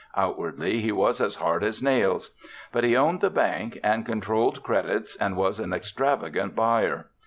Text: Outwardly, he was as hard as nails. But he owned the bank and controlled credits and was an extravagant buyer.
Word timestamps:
Outwardly, 0.17 0.79
he 0.81 0.91
was 0.91 1.21
as 1.21 1.35
hard 1.35 1.63
as 1.63 1.83
nails. 1.83 2.33
But 2.71 2.83
he 2.83 2.97
owned 2.97 3.21
the 3.21 3.29
bank 3.29 3.77
and 3.83 4.03
controlled 4.03 4.63
credits 4.63 5.15
and 5.15 5.37
was 5.37 5.59
an 5.59 5.73
extravagant 5.73 6.55
buyer. 6.55 7.05